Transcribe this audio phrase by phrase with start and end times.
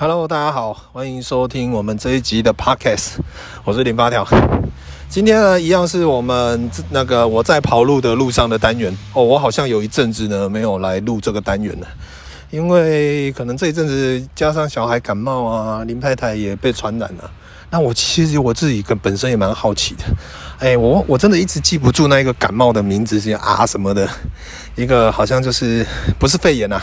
[0.00, 3.16] Hello，大家好，欢迎收听我们这一集的 Podcast，
[3.64, 4.26] 我是林八条。
[5.10, 9.22] 今天呢，一样是我们那个我在跑路的路上的单元哦。
[9.22, 11.86] 我好像有一阵子呢没有来录这个单元了，
[12.48, 17.30] 因为可能这一阵子加上小孩感冒啊，林太太也被传染了。
[17.68, 20.04] 那我其实我自己跟本身也蛮好奇的，
[20.60, 24.08] 哎，我我真的一直记不住那一个感冒的名字是啊什么的，
[24.76, 25.86] 一个好像就是
[26.18, 26.80] 不是肺炎啊，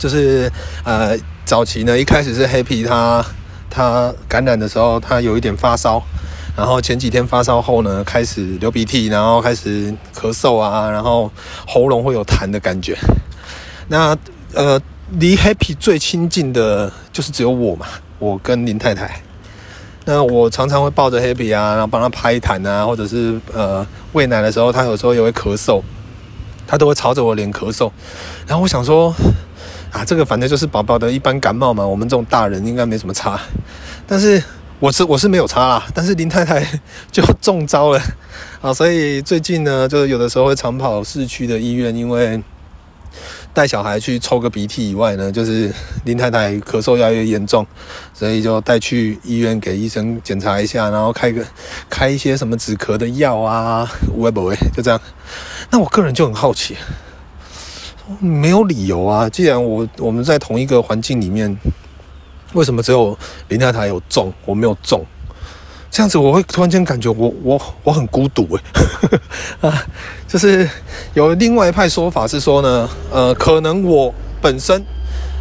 [0.00, 0.50] 就是
[0.82, 1.16] 呃。
[1.46, 3.24] 早期呢，一开始是 Happy 他
[3.68, 6.00] 他感染的时候，他有一点发烧，
[6.56, 11.28] 然后前几天发烧后呢，开始流鼻涕，然后开始咳嗽啊，然后
[11.66, 12.96] 喉咙会有痰的感觉。
[13.88, 14.16] 那
[14.54, 14.80] 呃，
[15.18, 17.86] 离 Happy 最亲近的就是只有我嘛，
[18.20, 19.20] 我跟林太太。
[20.04, 25.82] 那我常常会抱着 Happy 啊，然后帮他拍痰啊，或者是呃喂奶的时候，他有时候也会咳嗽，
[26.64, 27.90] 他都会朝着我脸咳嗽。
[28.46, 29.12] 然后我想说。
[29.92, 33.40] 啊，这个反正就是宝宝的一般感冒嘛，我们这种大人应该没什么差。
[34.06, 34.42] 但是
[34.78, 36.64] 我是我是没有差啦，但是林太太
[37.10, 38.00] 就中招了
[38.60, 42.42] 啊，所以最近呢，就有的时候会常跑市区的医院，因为
[43.52, 45.72] 带小孩去抽个鼻涕以外呢，就是
[46.04, 47.66] 林太太咳嗽越来越严重，
[48.14, 51.44] 所以就带去医院给医生检查一下，然后开个
[51.88, 55.00] 开一些什么止咳的药啊，喂不喂，就这样。
[55.70, 56.76] 那我个人就很好奇。
[58.18, 59.28] 没有理由啊！
[59.28, 61.56] 既然我我们在同一个环境里面，
[62.54, 63.16] 为什么只有
[63.48, 65.04] 林太太有中，我没有中？
[65.90, 68.62] 这样子我会突然间感觉我我我很孤独诶
[69.68, 69.84] 啊！
[70.28, 70.68] 就是
[71.14, 74.84] 有另外一派说法是说呢，呃，可能我本身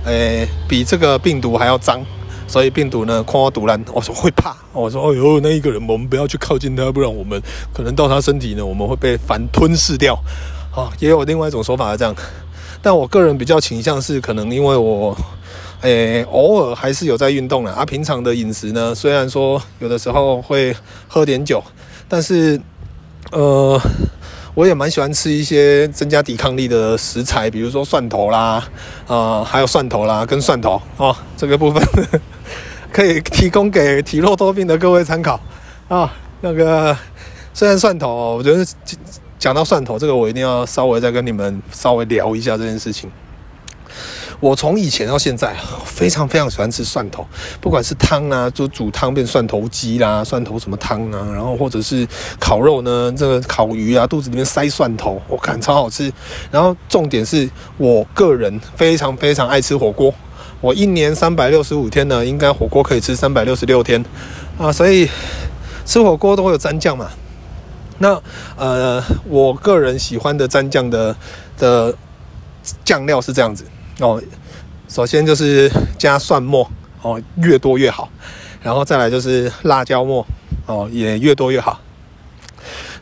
[0.06, 2.04] 诶比这个病毒还要脏，
[2.48, 7.40] 所以病毒呢看我突然我说会怕，我说哎呦那一个人我们不要去靠近他，不然我们
[7.72, 10.16] 可能到他身体呢我们会被反吞噬掉
[10.76, 10.90] 啊！
[11.00, 12.16] 也有另外一种说法是这样。
[12.82, 15.16] 但我个人比较倾向是，可能因为我，
[15.82, 17.74] 诶、偶尔还是有在运动了。
[17.74, 20.76] 啊，平常的饮食呢，虽然说有的时候会
[21.08, 21.62] 喝点酒，
[22.08, 22.60] 但是，
[23.32, 23.80] 呃，
[24.54, 28.64] 我也蛮喜欢吃一些增加抵抗力的食材，比如说蒜头啦，
[29.08, 31.82] 啊、呃，还有蒜头啦，跟蒜头哦，这个部分
[32.92, 35.40] 可以提供给体弱多病的各位参考
[35.88, 36.14] 啊。
[36.42, 36.96] 那个
[37.54, 38.66] 虽然蒜头，我觉得。
[39.40, 43.10] 讲到蒜头这个，我一定要稍微再跟你们稍微聊一下这件事情。
[44.42, 45.56] 我从以前到现在，
[45.86, 47.26] 非常非常喜欢吃蒜头，
[47.60, 52.08] 不管是汤啊，就煮汤变蒜头鸡啦，蒜头什么汤啊，然后或者是
[52.40, 56.12] 烤肉呢，这个烤鱼啊，肚子里面塞蒜头，我看超好吃。
[56.52, 60.14] 然后重点是我个人非常非常爱吃火锅，
[60.62, 64.04] 我一年三百六十五天呢，应该火锅可以吃三百六十六天
[64.58, 65.10] 啊，所以
[65.86, 67.10] 吃火锅都会有蘸酱嘛。
[68.00, 68.22] 那
[68.58, 71.16] 呃，我个人喜欢的蘸酱的
[71.58, 71.94] 的
[72.84, 73.66] 酱料是这样子。
[74.00, 74.22] 哦，
[74.88, 76.70] 首先就是加蒜末
[77.02, 78.10] 哦，越多越好，
[78.64, 80.26] 然后再来就是辣椒末
[80.66, 81.80] 哦，也越多越好，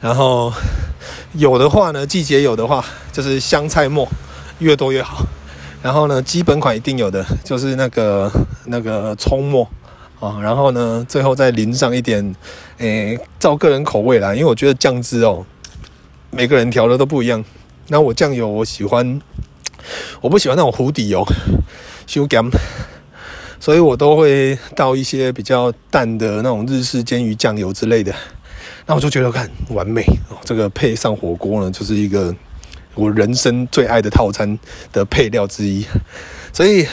[0.01, 0.51] 然后
[1.33, 4.07] 有的话呢，季节有的话就是香菜末，
[4.59, 5.23] 越多越好，
[5.83, 8.31] 然后呢，基本款一定有的就是那个
[8.65, 9.69] 那个葱末。
[10.19, 12.35] 啊，然后呢，最后再淋上一点，
[12.79, 15.45] 诶，照个人口味啦，因为我觉得酱汁哦，
[16.31, 17.45] 每个人调的都不一样。
[17.89, 19.21] 那我酱油我喜欢，
[20.21, 21.23] 我不喜欢那种糊底油，
[22.07, 22.49] 太咸，
[23.59, 28.11] 所以我都会倒一些比较淡的那种日式煎鱼酱油之类的。
[28.87, 32.35] 那我就觉得看完美哦，这个配上火锅呢，就是一个
[32.95, 34.57] 我人生最爱的套餐
[34.91, 35.85] 的配料之一，
[36.51, 36.87] 所以。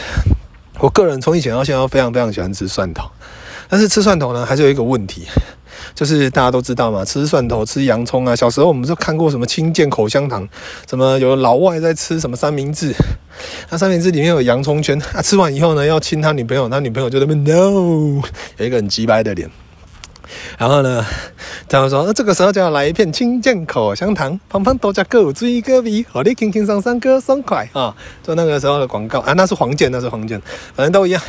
[0.80, 3.08] 我个人从以前到现在都非常非常喜欢吃蒜头，
[3.68, 5.26] 但是吃蒜头呢，还是有一个问题，
[5.94, 8.34] 就是大家都知道嘛，吃蒜头吃洋葱啊。
[8.34, 10.46] 小时候我们就看过什么清健口香糖，
[10.88, 12.92] 什么有老外在吃什么三明治，
[13.70, 18.20] 那三明治里面有洋葱圈，啊，吃完以后呢，要亲他女朋友，他女朋友就在那边 no，
[18.58, 19.48] 有一个很鸡掰的脸。
[20.58, 21.04] 然后呢，
[21.68, 27.94] 他们说，那这个时候就要来一片清健口香糖，胖胖多加够追个鼻，好的轻轻松松个爽快啊！
[28.22, 30.40] 就那个时候的广告啊，那是黄健，那是黄健，
[30.74, 31.22] 反正都一样，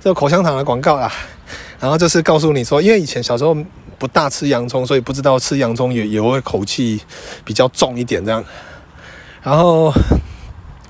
[0.00, 1.12] 这个口香糖的广告啦。
[1.78, 3.56] 然后就是告诉你说，因为以前小时候
[3.98, 7.00] 不大吃洋葱，所以不知道吃洋葱也也会口气
[7.44, 8.44] 比较重一点这样。
[9.42, 9.92] 然后。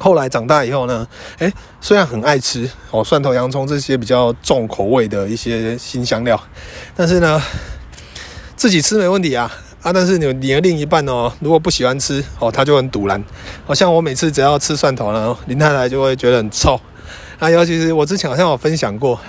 [0.02, 1.06] 后来长大以后呢，
[1.38, 6.38] 诶，虽然很爱吃哦，蒜头、洋葱这些比较重口味的一些新香料，
[6.96, 7.40] 但是呢，
[8.56, 9.48] 自己吃没问题啊
[9.80, 9.92] 啊！
[9.92, 13.22] 但是你你的另一半哦，如果不喜欢吃哦，他就很赌烂。
[13.64, 16.80] 好像我每次只要吃蒜头呢，林太太就会觉得很臭。
[17.38, 19.20] 啊，尤其是我之前好像有分享过，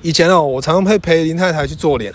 [0.00, 2.10] 以前哦，我常常会陪林太太去做脸，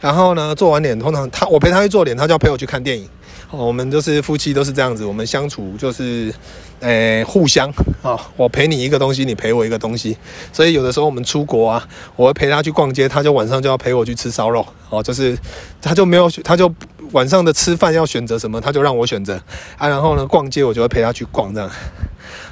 [0.00, 3.06] 然后呢，做完脸通常她我陪她去做脸，她就要陪我去看电影。
[3.50, 6.34] 我们就是夫妻都是这样子，我们相处就是，
[6.80, 7.70] 诶、欸，互相
[8.02, 10.16] 啊，我陪你一个东西，你陪我一个东西。
[10.52, 15.38] 所以有的时候我们出国啊，我会陪他去逛街，他就晚上就要陪我去吃烧肉哦，就是
[15.80, 16.72] 他就没有，他就
[17.12, 19.40] 晚上的吃饭要选择什么，他就让我选择
[19.78, 19.88] 啊。
[19.88, 21.70] 然后呢，逛街我就会陪他去逛这样。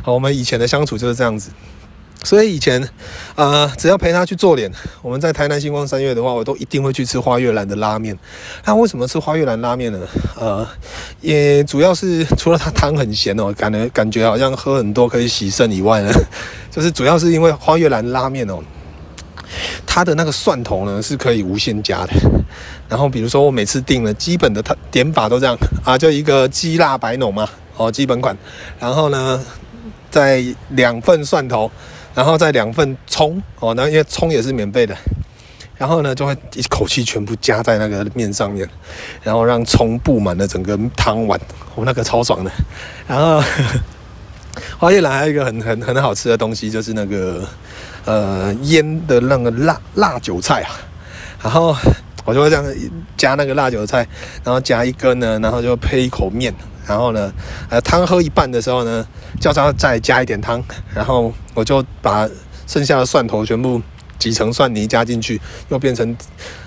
[0.02, 1.50] 好，我们以前的相处就是这样子。
[2.22, 2.82] 所以以前，
[3.34, 4.70] 呃，只要陪他去做脸，
[5.02, 8.18] 我们在台南星光三月的话，我都一定会去吃花月兰的拉面。
[8.64, 9.98] 那为什么吃花月兰拉面呢？
[10.40, 10.66] 呃，
[11.20, 16.10] 也主要是除了它汤很咸哦，感觉感觉好像喝很多可以洗肾以外呢，
[16.72, 18.58] 就是主要是因为花月兰拉面哦，
[19.86, 22.12] 它的那个蒜头呢是可以无限加的。
[22.88, 27.46] 然后比如说我每次订了，基本的它点法都这样啊，就一个鸡辣白浓嘛，
[27.76, 28.34] 哦，基本款。
[28.80, 29.44] 然后呢，
[30.10, 31.70] 在两份蒜头。
[32.14, 34.96] 然后再两份葱哦，那因为葱也是免费的，
[35.76, 38.68] 然后呢就会一口气全部加在那个面上面，
[39.22, 41.40] 然后让葱布满了整个汤碗，
[41.74, 42.50] 哦，那个超爽的。
[43.08, 43.80] 然后呵呵
[44.78, 47.44] 花月兰还有一个很很很好吃的东西，就是那个
[48.04, 50.70] 呃腌的那个辣辣韭菜啊，
[51.42, 51.76] 然后
[52.24, 52.64] 我就会这样
[53.16, 54.06] 加那个辣韭菜，
[54.44, 56.54] 然后加一根呢，然后就配一口面。
[56.86, 57.32] 然后呢，
[57.70, 59.06] 呃，汤喝一半的时候呢，
[59.40, 60.62] 叫他再加一点汤，
[60.94, 62.28] 然后我就把
[62.66, 63.80] 剩下的蒜头全部
[64.18, 66.16] 挤成蒜泥加进去，又变成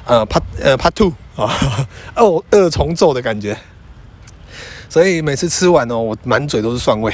[0.05, 1.51] 呃 part 呃 part two 啊，
[2.15, 3.57] 二二重奏的感觉。
[4.89, 7.11] 所以每次吃完哦，我满嘴都是蒜味。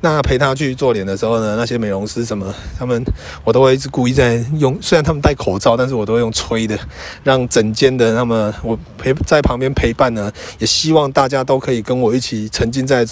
[0.00, 3.02] 那 陪他去做脸的时候呢，那些美容师什么，他们
[3.44, 6.78] 我都会一直故意在用，虽然他们戴口罩，但是我都会用吹的，
[7.24, 13.04] 让整间的那么我陪在旁边陪伴呢，也希望大家都可以跟我一起沉浸在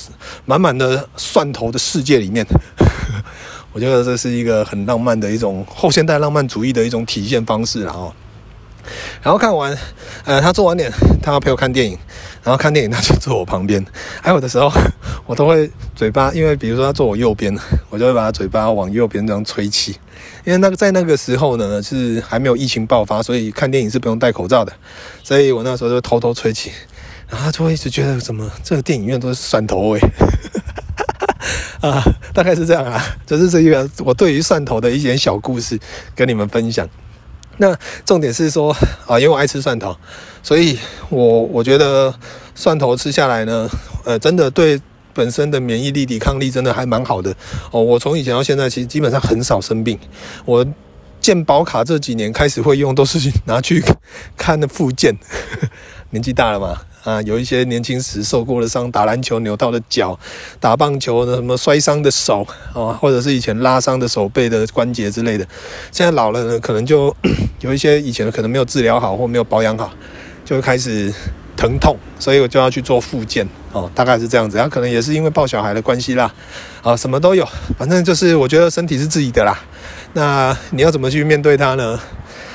[0.45, 2.47] 满满的蒜头的世界里面。
[3.73, 8.13] 我觉得这是一个很浪漫的一种后现代浪漫主义的一种体现方式啊。
[9.23, 9.77] 然后看完，
[10.25, 10.91] 呃，他做完脸，
[11.23, 11.99] 他要陪我看电影，
[12.43, 13.85] 然后看电影他就坐我旁边。
[14.23, 14.71] 还有的时候，
[15.27, 17.57] 我都会嘴巴，因为比如说他坐我右边，
[17.91, 19.97] 我就会把他嘴巴往右边这样吹气。
[20.45, 24.73] 因为那个在那个时候呢，是还没有疫情爆发，所以看电影是不用戴口罩的，
[25.23, 26.71] 所以我那时候就偷偷吹气，
[27.29, 30.01] 然后他就会一直觉得怎么这个电影院都是蒜头味，
[31.81, 32.03] 啊，
[32.35, 35.81] 大概是这样啊，就是这一个我对于蒜头的一点小故事
[36.15, 36.87] 跟你们分享。
[37.59, 38.75] 那重点是说
[39.06, 39.97] 啊，因为我爱吃蒜头，
[40.43, 40.79] 所以
[41.09, 42.15] 我我觉得
[42.55, 43.69] 蒜头吃下来呢，
[44.05, 44.81] 呃，真的对
[45.12, 47.35] 本身的免疫力、抵抗力真的还蛮好的
[47.71, 47.81] 哦。
[47.81, 49.99] 我从以前到现在，其实基本上很少生病。
[50.45, 50.67] 我
[51.21, 53.83] 健保卡这几年开始会用，都是拿去
[54.37, 55.17] 看的附件，
[56.11, 56.81] 年纪大了嘛。
[57.05, 60.19] 啊，有一些年轻时受过的伤，打篮球扭到的脚，
[60.59, 65.47] 打棒球的什么摔伤的手啊，或者是以前拉伤的手背的关节之类的。
[65.93, 67.15] 现在老了呢，可能就
[67.61, 69.93] 有一些以前可能没有治疗好或没有保养好，
[70.47, 71.12] 就开始
[71.56, 74.56] 疼痛，所以我就要去做复健哦，大概是这样子。
[74.56, 76.33] 然后可能也是因为抱小孩的关系啦，
[76.83, 77.47] 啊，什么都有，
[77.79, 79.59] 反正就是我觉得身体是自己的啦。
[80.15, 82.01] 那你要怎么去面对它呢？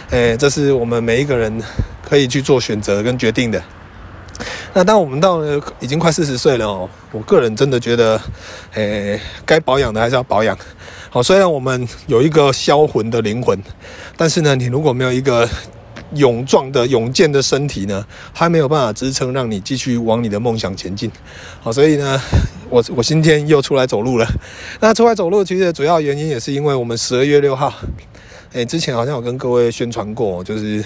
[0.10, 1.62] 诶，这是我们每一个人
[2.02, 3.62] 可以去做选择跟决定的。
[4.74, 8.22] 那当我们到了已经快四十岁了哦，我个人真的觉得，
[8.74, 10.56] 诶，该保养的还是要保养。
[11.10, 13.60] 好，虽然我们有一个销魂的灵魂，
[14.16, 15.50] 但是呢，你如果没有一个
[16.14, 21.12] 勇壮的、勇健的身体呢，还没有办法支撑让你继续往你的梦想前进。
[21.62, 22.22] 好，所以呢，
[22.70, 24.28] 我我今天又出来走路了。
[24.80, 27.74] 那出来走路其实主要原因也是因为我们十二月六号，
[28.54, 30.84] 诶，之前好像有跟各位宣传过，就是。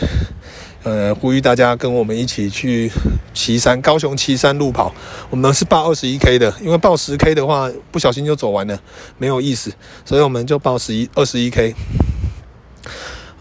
[0.83, 2.91] 呃，呼吁大家跟我们一起去
[3.33, 4.93] 岐山，高雄岐山路跑。
[5.29, 8.77] 我们是报二十一 K 的，因为报十 K 的话，不小心就走完了，
[9.17, 9.71] 没有意思，
[10.03, 11.73] 所以我们就报十一二十一 K。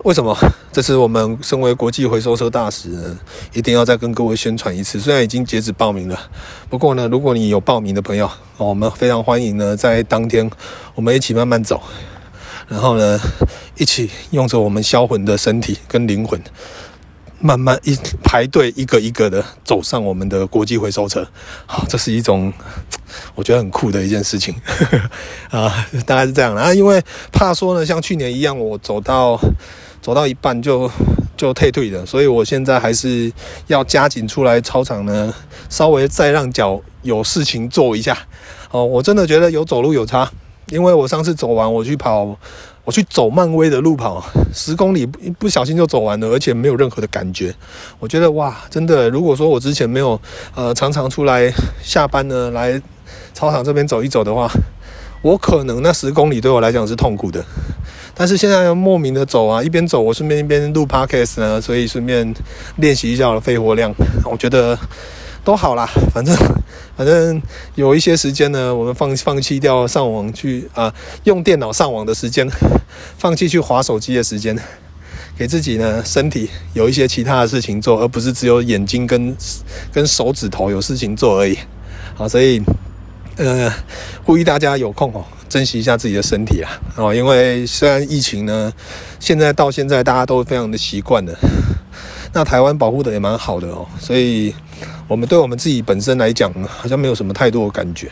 [0.04, 0.36] 为什么？
[0.72, 3.18] 这是我们身为国际回收车大使呢，
[3.52, 5.00] 一定要再跟各位宣传一次。
[5.00, 6.16] 虽然已经截止报名了，
[6.70, 10.48] 不过呢，如果你有报名的朋友，我们非常欢迎呢，在当天
[10.94, 11.82] 我们一起慢慢走，
[12.68, 13.18] 然后呢，
[13.76, 16.40] 一起用着我们销魂的身体跟灵魂。
[17.42, 21.26] 慢慢一排队，一个一个的走上我们的国际回收车，
[21.66, 22.52] 好，这是一种
[23.34, 24.54] 我觉得很酷的一件事情
[25.50, 26.72] 啊，大概是这样啊。
[26.72, 29.36] 因为怕说呢，像去年一样，我走到
[30.00, 30.88] 走到一半就
[31.36, 33.32] 就退退的，所以我现在还是
[33.66, 35.34] 要加紧出来操场呢，
[35.68, 38.16] 稍微再让脚有事情做一下。
[38.70, 40.30] 哦，我真的觉得有走路有差，
[40.72, 42.36] 因为我上次走完，我去跑。
[42.84, 44.20] 我去走漫威的路跑，
[44.52, 47.54] 十公里不不小心就走完了，而且没有任何的感觉。
[48.00, 50.20] 我觉得哇，真的，如果说我之前没有
[50.56, 51.48] 呃常常出来
[51.80, 52.82] 下班呢，来
[53.32, 54.50] 操场这边走一走的话，
[55.22, 57.44] 我可能那十公里对我来讲是痛苦的。
[58.16, 62.34] 但是现在要莫名的走啊，一边走我顺便一边录 podcast 呢，所以顺便
[62.78, 63.94] 练习一下我的肺活量。
[64.24, 64.76] 我觉得
[65.44, 66.36] 都好啦， 反正
[66.96, 67.40] 反正
[67.74, 70.92] 有一些时间呢，我们放放弃掉上网去啊、
[71.24, 72.48] 用电脑上网的时间，
[73.18, 74.56] 放弃去划手机的时间，
[75.36, 79.36] 给自己呢身体有一些其他的事情做，而不是只有眼睛跟
[79.92, 81.58] 跟手指头有事情做而已。
[82.14, 82.62] 好，所以
[83.36, 83.72] 呃，
[84.24, 88.72] 呼吁大家有空哦，珍惜一下自己的身体啊哦，因为虽然疫情呢，
[89.18, 91.32] 现在到现在大家都非常的习惯了。
[92.34, 94.54] 那台湾保护的也蛮好的哦，所以
[95.08, 98.10] 我们对我们自己本身来讲，好像没有什么太多的感觉。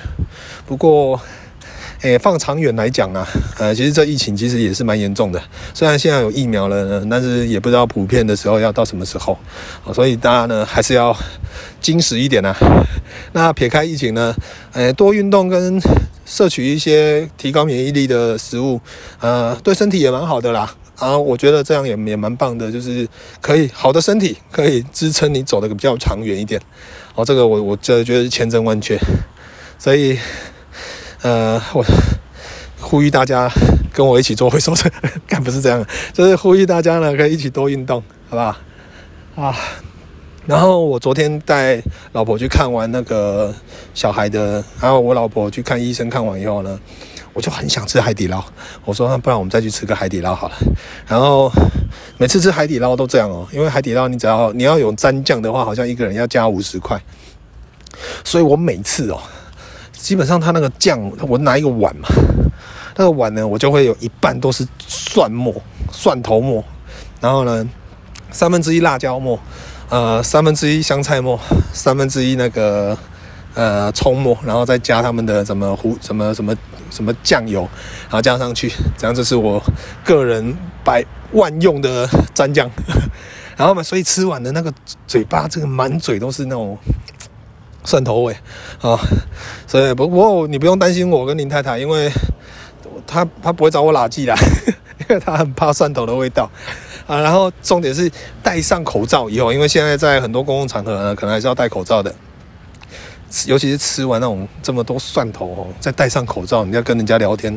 [0.66, 1.20] 不过，
[2.02, 3.26] 诶，放长远来讲啊，
[3.58, 5.42] 呃，其实这疫情其实也是蛮严重的。
[5.74, 9.36] 虽然现在有疫苗了，但是也不知道普遍的时候要到什么时候。
[9.92, 11.14] 所以大家呢还是要
[11.80, 12.54] 精实一点啊。
[13.32, 14.34] 那撇开疫情呢，
[14.72, 15.80] 诶，多运动跟
[16.24, 18.80] 摄取一些提高免疫力的食物，
[19.20, 20.74] 呃，对身体也蛮好的啦。
[21.00, 23.08] 啊，我觉得这样也也蛮棒的，就是
[23.40, 26.60] 可以好的身体可以支撑你走得比较长远一点。
[27.14, 28.98] 哦，这个我我这觉得是千真万确，
[29.78, 30.18] 所以
[31.22, 31.82] 呃，我
[32.78, 33.50] 呼吁大家
[33.94, 34.90] 跟我一起做回收车，
[35.26, 38.56] 干不是这样，就是呼吁大家呢可以一起多运动，好不好？
[39.36, 39.56] 啊，
[40.46, 43.54] 然后我昨天带老婆去看完那个
[43.94, 46.78] 小孩的，然后我老婆去看医生，看完以后呢。
[47.32, 48.42] 我就很想吃海底捞，
[48.84, 50.54] 我说那不然我们再去吃个海底捞好了。
[51.06, 51.50] 然后
[52.18, 57.00] 每次吃海底捞都这样哦，因为海底捞你只要你要有蘸酱的话，好像一个人要加五十块。
[58.24, 59.20] 所以我每次哦，
[59.92, 62.08] 基本上他那个酱，我拿一个碗嘛，
[62.96, 65.54] 那个碗呢，我就会有一半都是蒜末、
[65.92, 66.64] 蒜头末，
[67.20, 67.68] 然后呢，
[68.30, 69.38] 三分之一辣椒末，
[69.88, 71.38] 呃，三分之一香菜末，
[71.72, 72.96] 三分之一那个。
[73.52, 76.54] 呃，葱末，然后再加他们的什么胡什么什么
[76.90, 77.62] 什么酱油，
[78.02, 79.62] 然后加上去，这样这是我
[80.04, 82.70] 个人百万用的蘸酱。
[83.56, 84.72] 然后嘛，所以吃完的那个
[85.06, 86.78] 嘴巴，这个满嘴都是那种
[87.84, 88.34] 蒜头味
[88.80, 88.98] 啊。
[89.66, 92.10] 所以不过你不用担心我跟林太太，因为
[93.06, 94.34] 她她不会找我喇记啦，
[95.08, 96.50] 因为她很怕蒜头的味道
[97.06, 97.20] 啊。
[97.20, 98.10] 然后重点是
[98.42, 102.14] 戴上口罩以后，因为现在在很多公共场合呢，可能还是要戴口罩的。
[103.46, 107.56] 尤其是吃完那种这么多蒜头哦，再戴上口罩，你要跟人家聊天，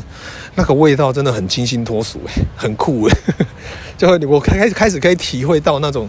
[0.55, 3.17] 那个味道真的很清新脱俗诶，很酷诶。
[3.97, 6.07] 就会我开开始开始可以体会到那种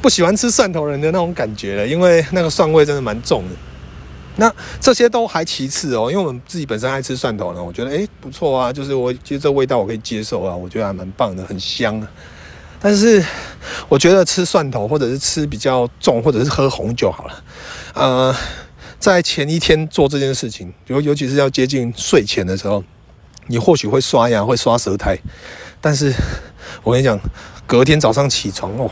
[0.00, 3.54] 不喜欢吃蒜头人的那种感觉了，因为那个蒜味真的蛮重的。
[4.36, 12.08] 那这些都还其次哦，因为我们自己本身爱吃蒜头呢，我觉得诶不错啊，就是我其实这味道我可以接受啊，我觉得还蛮棒的，很香啊。
[12.80, 13.24] 但是
[13.88, 17.44] 我觉得吃蒜头，或者是吃比较重，或者是喝红酒好了。
[17.94, 18.34] 呃，
[19.00, 22.84] 在前一天做这件事情，尤尤其是要接近睡前的时候，
[23.48, 25.18] 你或许会刷牙，会刷舌苔。
[25.80, 26.14] 但是
[26.84, 27.18] 我跟你讲，
[27.66, 28.88] 隔天早上起床哦，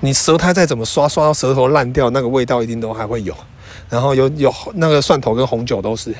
[0.00, 3.36] 你舌苔再怎么刷，刷到舌头烂掉，那个味道一定都还会有。
[3.90, 6.14] 然后有有那个蒜头跟红酒都是，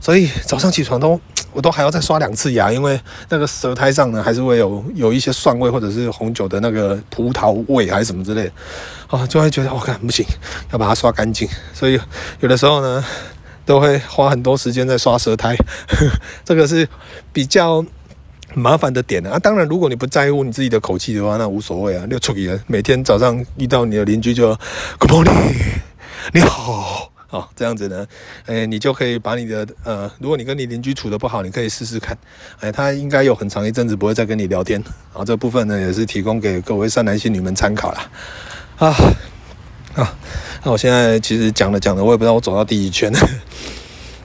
[0.00, 1.18] 所以早上起床都。
[1.52, 8.52] 我都还要再刷两次牙，因为那个舌苔上呢，还是会有有一些蒜味，或者是红酒的那个葡萄味，还是什么之类的，
[9.08, 10.24] 啊，就会觉得我看不行，
[10.72, 11.48] 要把它刷干净。
[11.72, 11.98] 所以
[12.40, 13.04] 有的时候呢，
[13.64, 15.56] 都会花很多时间在刷舌苔
[15.88, 16.06] 呵，
[16.44, 16.88] 这个是
[17.32, 17.84] 比较
[18.54, 19.38] 麻烦的点呢啊。
[19.38, 22.50] 当然，如果你不在乎你自己的口气的话，那无所谓啊，六处理。
[22.66, 24.56] 每天早上遇到你的邻居就
[24.98, 25.54] Good morning，
[26.32, 27.17] 你好。
[27.30, 28.06] 哦，这样子呢，
[28.46, 32.16] 诶，你就可以把你的呃，如果你跟你邻居处得不好，你可以试试看，
[32.60, 34.82] 诶，他应该有很长一阵子不会再跟你聊天。
[35.12, 38.10] 好，这部分呢也是提供给各位善男信女们参考啦。
[38.78, 38.96] 啊，
[39.94, 40.16] 啊，
[40.64, 43.20] 那我现在其实讲了讲了，我也不知道我走到第几圈了。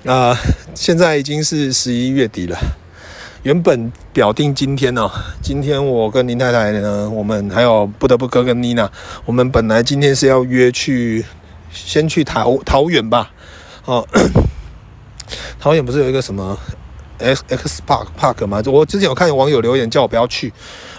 [0.05, 0.37] 啊，
[0.73, 2.57] 现在已经是十一月底了，
[3.43, 8.89] 原本表定今天呢、哦，今天我跟林太太呢，我们还有不得不哥跟妮娜，
[9.25, 11.25] 我们本来今天是要约去。
[11.73, 13.31] 先去桃桃园吧，
[13.85, 14.07] 哦，
[15.59, 16.57] 桃园不是有一个什么
[17.19, 18.61] X X Park Park 吗？
[18.65, 20.53] 我之前有看有网友留言叫我不要去，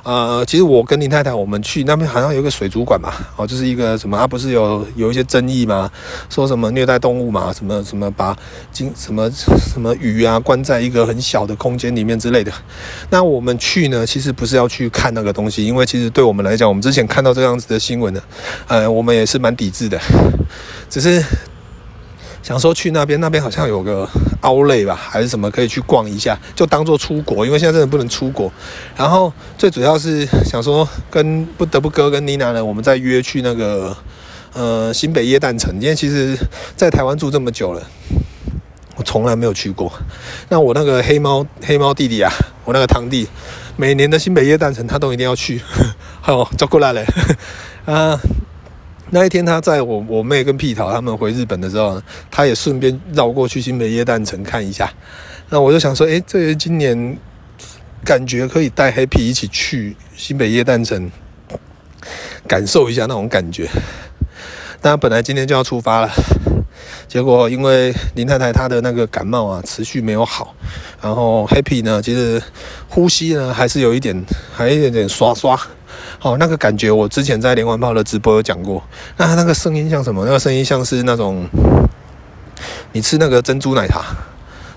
[0.04, 5.90] 呃，其实我跟林太太我们去那边好像有一个水族馆嘛，哦，就是一个什么，啊不是有有一些争议吗？
[6.28, 8.36] 说什么虐待动物嘛，什么什么把
[8.70, 12.52] 金什么什么鱼啊关在一个很小的空间里面之类的。
[13.08, 18.22] 那我们去呢，其实不是要去看那个东西，因为其实对我们来讲，我们之前看到这样子的新闻呢，
[18.68, 19.98] 呃，我们也是蛮抵制的。
[20.90, 21.24] 只是
[22.44, 24.06] 想说去那边，那边好像有个
[24.42, 28.52] 奥莱吧，还是什么可以去逛一下，就当做出国，因为现在真的不能出国。
[28.94, 33.96] 然后最主要是想说跟不得不哥跟妮娜呢，我们再约去那个
[34.52, 36.36] 呃新北耶诞城，因为其实
[36.76, 37.82] 在台湾住这么久了，
[38.96, 39.90] 我从来没有去过。
[40.50, 42.30] 那我那个黑猫黑猫弟弟啊，
[42.66, 43.26] 我那个堂弟，
[43.78, 45.62] 每年的新北耶诞城他都一定要去，
[46.20, 47.02] 好，走过来了
[47.86, 48.20] 啊。
[49.14, 52.02] 那一天他在我我妹跟屁桃他们回日本的时候，
[52.32, 54.92] 他也顺便绕过去新北耶诞城看一下。
[55.50, 57.16] 那我就想说，诶，这今年
[58.04, 61.08] 感觉可以带 Happy 一起去新北耶诞城，
[62.48, 63.68] 感受一下那种感觉。
[64.82, 66.10] 那本来今天就要出发了。
[67.06, 70.56] 结果因为林太太她的那个感冒啊，持续没有好，
[71.00, 72.42] 然后 Happy 呢，其实
[72.88, 75.56] 呼吸呢还是有一点，还有一点点刷刷，
[76.18, 78.82] 好，那个感觉我之前在连环炮的直播有讲过，
[79.16, 80.24] 那他那个声音像什么？
[80.24, 81.46] 那个声音像是那种
[82.92, 84.04] 你吃那个珍珠奶茶，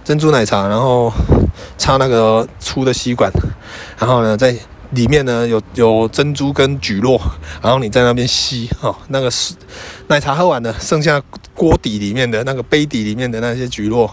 [0.03, 1.11] 珍珠奶茶，然后
[1.77, 3.31] 插那个粗的吸管，
[3.97, 4.55] 然后呢在。
[4.91, 7.19] 里面呢有有珍珠跟蒟蒻，
[7.61, 9.53] 然后你在那边吸哦，那个是
[10.07, 11.21] 奶茶喝完了，剩下
[11.53, 14.09] 锅底里面的那个杯底里面的那些蒟蒻，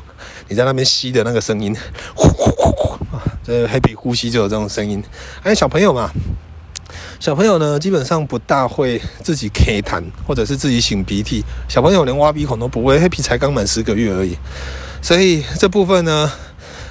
[0.49, 1.73] 你在那边吸的那个声音，
[2.17, 2.99] 呼呼呼呼，
[3.45, 5.01] 这 Happy 呼吸就有这种声音。
[5.45, 6.11] 哎，小朋友嘛，
[7.21, 14.37] 小朋友呢基本上不大会自己咳痰或者是自己擤鼻涕，小朋友连挖鼻孔都不会黑皮才刚满十个月而已，
[15.01, 16.31] 所以这部分呢。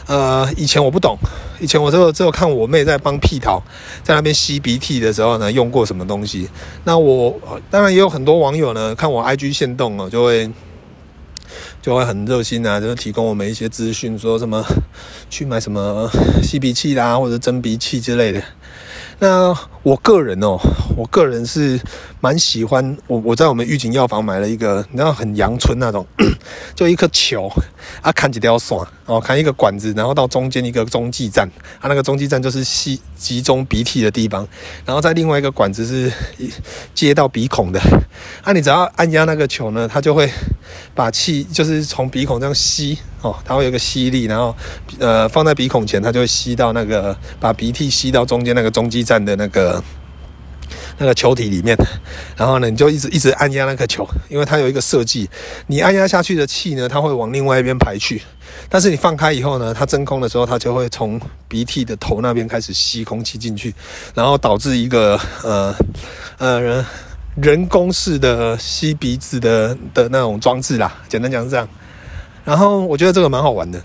[0.05, 1.17] 呃，以前我不懂，
[1.61, 3.63] 以前我只有只有看我妹在帮屁桃
[4.03, 6.49] 在那边吸鼻涕的时候呢，用过什么东西。
[6.83, 7.39] 那我
[7.71, 10.51] 当然也有很多网友呢，看我 IG 限动哦，就会
[11.81, 14.61] 就会很热心啊，就是提供我们一些资讯，说什么
[15.29, 16.09] 去买什么
[16.41, 18.43] 吸鼻器啦，或者蒸鼻器之类的。
[19.19, 20.57] 那我个人哦，
[20.97, 21.79] 我个人是
[22.19, 26.05] 蛮喜欢我我在我们御景药房买了一个，然后很阳春那种，
[26.75, 27.51] 就一颗球
[28.01, 28.77] 啊，砍几条线。
[29.05, 31.47] 哦，看一个管子，然后到中间一个中继站，
[31.79, 34.47] 啊，那个中继站就是吸集中鼻涕的地方，
[34.85, 36.11] 然后在另外一个管子是
[36.93, 37.79] 接到鼻孔的，
[38.43, 40.29] 啊，你只要按压那个球呢，它就会
[40.95, 44.55] 把气就是从鼻孔这样吸哦，它会有个吸力，然后
[44.99, 49.83] 呃放在鼻孔前，它就会吸到那个把鼻涕吸到中间那个中继站的那个。
[50.99, 51.75] 那个球体里面，
[52.37, 55.27] 然后呢，你就一直一直按压那个球，因为它有一个设计，
[55.65, 58.21] 你按压下去的气呢，它会往另外一边排去，
[58.69, 63.73] 但是你放开以后呢，它真空的时候，它就会从鼻涕的头那边开始吸空气进去，
[64.13, 65.75] 然后导致一个呃
[66.37, 66.85] 呃人
[67.35, 71.67] 人工式的吸鼻子的的那种装置啦，简单讲是这样。
[72.45, 73.79] 然后我觉得这个蛮好玩的。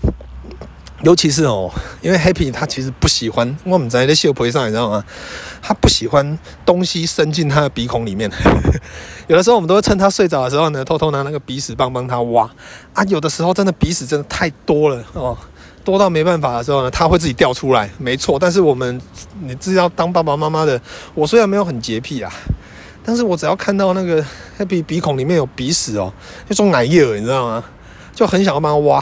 [1.03, 5.03] 尤其是哦，因为 Happy 他其实不喜欢，我们在那秀婆上，你知道吗？
[5.61, 8.29] 他不喜欢东西伸进他的鼻孔里面。
[9.27, 12.49] 有的时候我们都会趁他睡着的时候呢，偷偷拿那个鼻屎棒帮他挖
[12.93, 13.03] 啊。
[13.05, 15.37] 有的时候真的鼻屎真的太多了哦，
[15.85, 18.37] 多到没办法的时候呢，他会自己掉出来，没错。
[18.37, 18.99] 但是我们
[19.41, 20.81] 你知道，当爸爸妈妈的，
[21.13, 22.29] 我虽然没有很洁癖啊，
[23.05, 24.21] 但是我只要看到那个
[24.59, 26.11] Happy 鼻孔里面有鼻屎哦，
[26.49, 27.63] 那种奶液，你知道吗？
[28.13, 29.01] 就很想要帮他挖。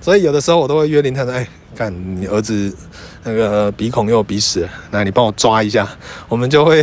[0.00, 2.74] 所以有的时候我都会约林太太，哎，看你儿子
[3.22, 5.86] 那个鼻孔有鼻屎，那你帮我抓一下。
[6.28, 6.82] 我们就会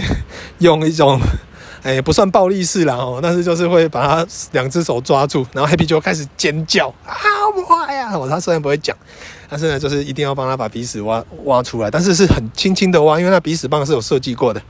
[0.60, 1.20] 用一种，
[1.82, 7.16] 哎，不算暴力式啦哦，但是就是会把他两只手抓住，然后 Happy 就开始尖叫啊，
[7.68, 8.18] 挖呀！
[8.18, 8.96] 我他虽然不会讲，
[9.50, 14.62] 但是呢，就是一定要帮他把鼻屎挖挖出来，但是是很轻轻的挖，因为那鼻屎棒是有设计过的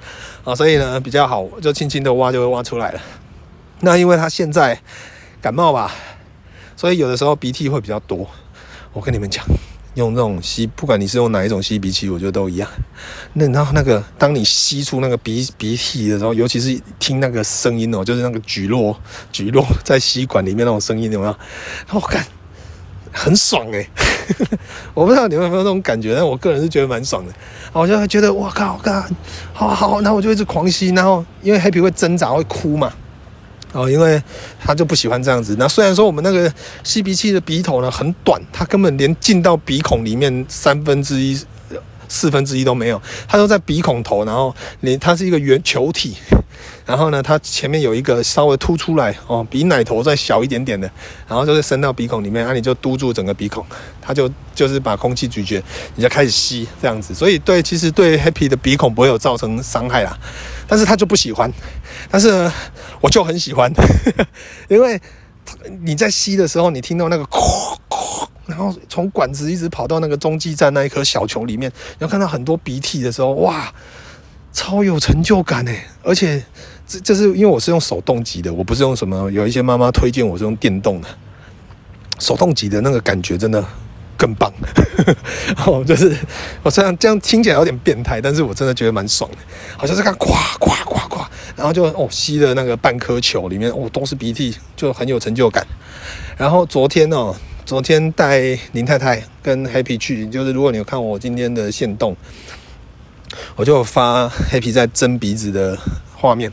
[0.45, 3.01] 啊，所以呢比较好，就轻轻的挖就会挖出来了。
[3.81, 4.79] 那因为他现在
[5.41, 5.91] 感冒吧。
[6.77, 8.25] 所以有的时候鼻涕会比较多，
[8.93, 9.43] 我跟你们讲，
[9.95, 12.69] 用那种吸，不管你是用哪一种吸鼻器，我觉得都一样。
[13.33, 18.95] 那然后那个，当你吸出那个鼻鼻涕的时候，尤其是听那个声音哦，就是那个蒟蒻
[19.33, 21.35] 蒟蒻在吸管里面那种声音，有没有？
[21.93, 22.23] 我看
[23.11, 23.89] 很爽哎，
[24.93, 27.33] 我不知道你们有没有这种感觉，但我个人是觉得蛮爽的。
[27.73, 29.03] 我就觉得哇靠，靠，
[29.51, 32.93] 好好，然后我就一直狂吸，然后因为 Happy 会挣扎会哭嘛。
[33.73, 34.21] 哦，因为
[34.59, 35.55] 他就不喜欢这样子。
[35.59, 36.51] 那虽然说我们那个
[36.83, 41.37] 吸鼻器的鼻头呢很短，它根本连进到鼻孔里面三分之一、
[42.07, 44.23] 四分之一都没有，它都在鼻孔头。
[44.25, 46.15] 然后连它是一个圆球体，
[46.87, 50.89] 然后呢，它前面有一个稍微凸出来哦，比奶头再小一点点的，
[51.27, 53.63] 然后就是伸到鼻孔里面，那、啊、你就嘟住整个鼻孔，
[54.01, 55.61] 它就就是把空气咀嚼，
[55.95, 57.13] 你就开始吸这样子。
[57.13, 60.17] 所以对，其实对 Happy 的鼻孔不会有造成伤害啦。
[60.65, 61.51] 但是他就不喜欢，
[62.09, 62.53] 但是呢，
[63.01, 63.69] 我就很喜欢，
[64.69, 64.99] 因为
[65.81, 67.25] 你在吸的时候，你听到那个，
[68.45, 71.69] 然后从管子一直跑到那个中继站那一颗小球里面，
[71.99, 73.73] 然后看到很多鼻涕的时候，哇，
[74.53, 75.85] 超有成就感诶！
[76.01, 76.43] 而且
[76.87, 81.07] 这这是因为我是用手动挤的，我不是用什么，有一些妈妈推荐我是用电动的，
[82.19, 83.63] 手动挤的那个感觉真的。
[84.19, 84.51] 更棒，
[85.67, 86.11] 哦，就是
[86.63, 89.37] 我虽然这样听起来有点变态，但是我真的觉得蛮爽的，
[89.77, 95.63] 好像是看夸夸夸夸，然后就哦吸的那个半颗球里面哦都是鼻涕，就很有成就感。
[96.35, 102.17] 然后昨天哦，昨天带林太太跟 Happy 去，就是如果你有看我今天的限动，
[103.55, 105.77] 我就发 Happy 在蒸鼻子的
[106.15, 106.51] 画面。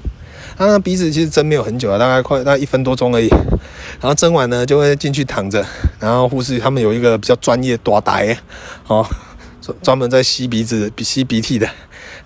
[0.57, 3.29] 他那鼻子其实蒸没有很久啊，大概快大概一分多钟而已。
[4.01, 5.65] 然后蒸完呢，就会进去躺着，
[5.99, 8.37] 然后护士他们有一个比较专业大台
[8.87, 9.07] 哦，
[9.61, 11.69] 专专门在吸鼻子、吸鼻涕的，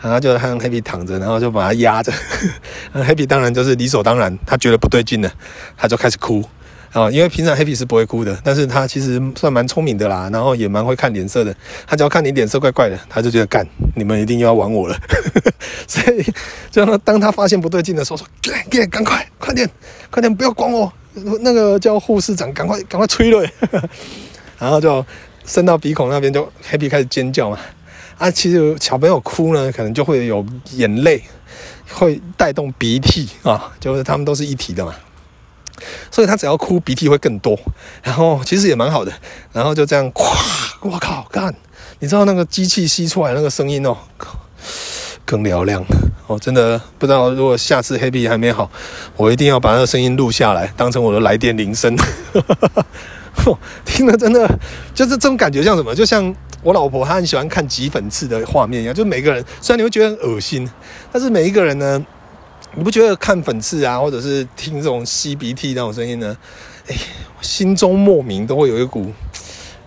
[0.00, 2.12] 然后就让 Happy 躺着，然后就把他压着。
[2.94, 5.30] Happy 当然就是理所当然，他觉得不对劲了，
[5.76, 6.44] 他就开始哭。
[6.92, 11.54] 啊，因为平常 Happy 是不会哭的，但是他其实算蛮聪明的啦，然后也蛮会看脸色的。
[11.86, 14.96] 他只要看你脸色怪怪的，他就觉得干，你们一定又要玩我了。
[15.86, 16.24] 所以，
[16.70, 18.26] 就当他发现不对劲的时候，说
[18.70, 19.68] ：“给，赶快，快点，
[20.10, 20.92] 快点，不要管我。”
[21.40, 23.50] 那个叫护士长，赶快，赶快催泪。
[24.58, 25.04] 然后就
[25.44, 27.58] 伸到鼻孔那边，就 Happy 开始尖叫嘛。
[28.18, 31.22] 啊，其实小朋友哭呢，可能就会有眼泪，
[31.92, 34.94] 会带动鼻涕啊，就是他们都是一体的嘛。
[36.10, 37.58] 所以他只要哭，鼻涕会更多，
[38.02, 39.12] 然后其实也蛮好的，
[39.52, 40.24] 然后就这样，咵，
[40.82, 41.54] 我靠，干，
[42.00, 43.96] 你知道那个机器吸出来那个声音哦，
[45.24, 45.84] 更嘹亮
[46.26, 48.70] 哦，真的不知道如果下次黑皮还没好，
[49.16, 51.96] 我一定要把那个声音录下来，当成我的来电铃声，
[53.84, 54.48] 听了真的
[54.94, 55.94] 就是这种感觉，像什么？
[55.94, 60.68] 就像我老婆她很喜欢看挤粉刺的画面一样，就每个人虽然你会觉得很恶心，
[61.12, 62.04] 但是每一个人呢。
[62.74, 66.36] 你不觉得看粉刺啊，或者是听这种吸鼻涕那种声音呢？
[66.86, 66.94] 哎，
[67.40, 69.12] 心中莫名都会有一股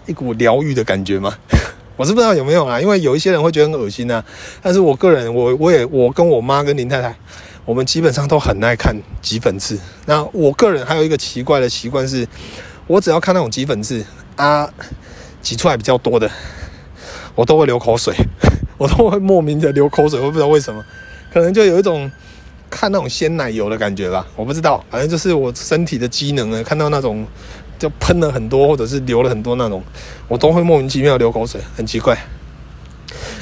[0.07, 1.33] 一股疗愈的感觉吗？
[1.95, 4.23] 我是不知道有没有啊，因为有一些人会觉得很恶心啊。
[4.61, 7.15] 但是我个人，我我也我跟我妈跟林太太，
[7.63, 9.79] 我们基本上都很爱看挤粉刺。
[10.05, 12.27] 那我个人还有一个奇怪的习惯是，
[12.87, 14.03] 我只要看那种挤粉刺
[14.35, 14.67] 啊，
[15.41, 16.29] 挤出来比较多的，
[17.35, 18.13] 我都会流口水，
[18.77, 20.83] 我都会莫名的流口水，我不知道为什么，
[21.31, 22.11] 可能就有一种。
[22.71, 27.27] 看那种鲜奶油的感觉吧，我不知道，反正就是我身体的机能呢，看到那种
[27.77, 29.83] 就喷了很多，或者是流了很多那种，
[30.27, 32.17] 我都会莫名其妙流口水，很奇怪。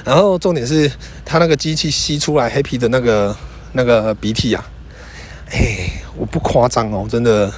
[0.03, 0.91] 然后重点是
[1.23, 3.35] 他那个机器吸出来黑皮的那个
[3.73, 4.67] 那个鼻涕啊，
[5.51, 7.49] 哎，我不夸张哦，真的。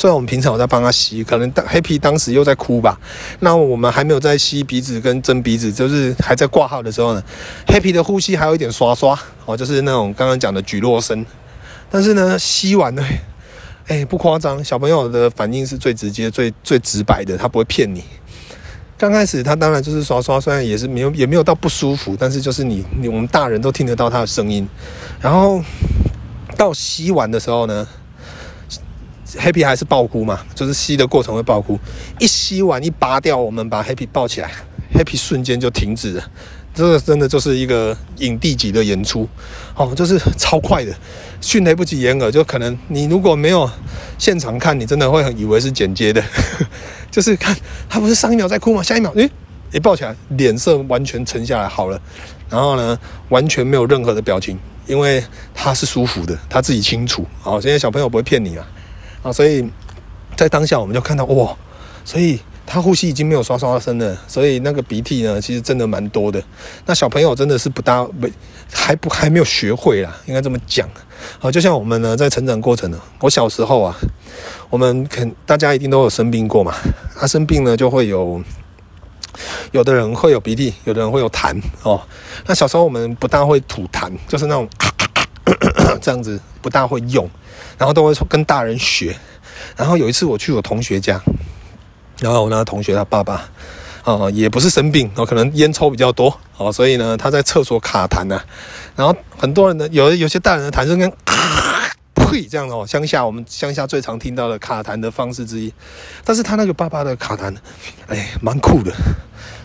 [0.00, 2.98] 虽然我们平常有在帮他吸，可能黑皮当时又在哭吧。
[3.40, 7.22] 那我们还没有在吸鼻子跟针鼻子，就是还在挂号的时候呢。
[7.66, 11.26] 黑皮的呼吸还有一点刷刷哦，就是那种刚刚讲的蒟蒻声。
[11.90, 13.06] 但是呢，吸完呢，
[13.88, 18.02] 哎，不夸张，小朋友的反应是最直接、最最直白的，他不会骗你。
[18.96, 24.66] 刚开始他当然就是刷刷，虽然也是没有也没有到不舒服，但是就是你你我们大人都听得到他的声音。
[25.20, 25.62] 然后
[26.56, 27.86] 到吸完的时候呢。
[29.38, 31.78] Happy 还是爆哭嘛，就是吸的过程会爆哭。
[32.18, 34.50] 一吸完一拔掉，我们把 Happy 抱起来
[34.94, 36.24] ，Happy 瞬间就停止了。
[36.72, 39.28] 这个真的就是一个影帝级的演出，
[39.74, 40.94] 哦，就是超快的，
[41.40, 42.30] 迅雷不及掩耳。
[42.30, 43.68] 就可能你如果没有
[44.18, 46.22] 现场看，你真的会很以为是剪接的。
[47.10, 47.56] 就是看
[47.88, 48.80] 他不是上一秒在哭吗？
[48.82, 49.28] 下一秒，诶，
[49.72, 52.00] 一抱起来，脸色完全沉下来，好了。
[52.48, 52.96] 然后呢，
[53.30, 57.26] 完全没有任何的表情，因为他是舒服的，他自己清楚。
[57.42, 58.64] 哦，现在小朋友不会骗你啊。
[59.22, 59.68] 啊，所以
[60.36, 61.56] 在当下我们就看到哇，
[62.04, 66.42] 所以他呼吸已经没有刷刷声了，所以那个鼻涕呢，其实真的蛮多的。
[66.86, 68.32] 那小朋友真的是不大没
[68.72, 70.88] 还不还没有学会啦，应该这么讲。
[71.38, 73.94] 好，就像我们呢在成长过程呢，我小时候啊，
[74.70, 76.74] 我们肯大家一定都有生病过嘛。
[77.14, 78.42] 他、生病呢就会有，
[79.72, 82.00] 有的人会有鼻涕，有的人会有痰哦。
[82.46, 84.66] 那小时候我们不大会吐痰，就是那种
[86.00, 87.28] 这样子不大会用。
[87.78, 89.16] 然后都会跟大人学，
[89.74, 91.18] 然后有一次我去我同学家，
[92.20, 93.48] 然后我那个同学他爸爸
[94.02, 98.44] 啊、也不是生病，哦可能烟抽比较多哦，所以呢他在厕所卡痰呐、啊，
[98.96, 105.72] 然后很多人呢有有些大人的痰声跟啊 呸这样哦，乡下我们乡下最常听到的卡痰的方式之一，
[106.22, 107.54] 但是他那个爸爸的卡痰，
[108.08, 108.92] 哎蛮酷的。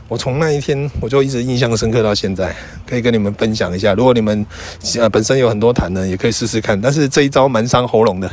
[0.07, 3.93] 我从那一天我就一直印象深刻到现在，可以跟你们分享一下。
[3.95, 4.45] 如果你们
[4.99, 6.79] 呃本身有很多痰呢，也可以试试看。
[6.79, 8.29] 但是这一招蛮伤喉咙的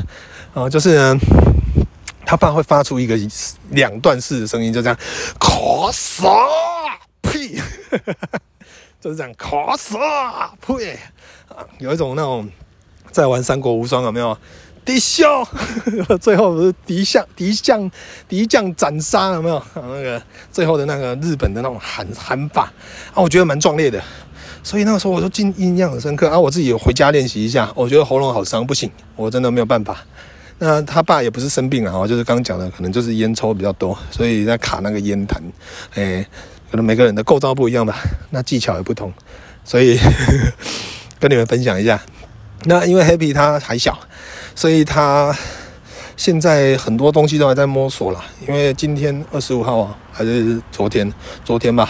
[0.54, 1.18] 啊、就是呢，
[2.26, 3.18] 他爸会发出一个
[3.70, 4.98] 两段式的声音，就这样，
[5.40, 6.28] 咳嗽
[7.22, 7.56] 呸，
[9.00, 9.98] 就是这样，咳嗽
[10.60, 10.98] 呸，
[11.78, 12.46] 有一种那种
[13.10, 14.36] 在玩三国无双有没有？
[14.84, 15.46] 敌笑，
[16.20, 17.90] 最后不是敌将，敌将，
[18.28, 19.62] 敌将斩杀，有没有？
[19.74, 22.72] 那个最后的那个日本的那种喊喊法
[23.14, 24.02] 啊，我觉得蛮壮烈的。
[24.64, 27.70] 所以那个时候我就印印象很深刻啊，我自己回家练习一下。
[27.74, 29.96] 我觉得喉咙好伤，不行，我真的没有办法。
[30.58, 35.36] 那他爸也不是生病啊，就是刚讲的，可能就是烟抽比较多，所以在卡那个烟痰。
[35.94, 36.24] 哎，
[36.70, 37.96] 可能每个人的构造不一样吧，
[38.30, 39.12] 那技巧也不同，
[39.64, 39.98] 所以
[41.18, 42.00] 跟你们分享一下。
[42.64, 43.98] 那因为 Happy 他还小。
[44.54, 45.36] 所以他
[46.16, 51.12] 现在很多东西都还在摸索啦，因为今天二十五号啊，还是昨天，
[51.44, 51.88] 昨天吧，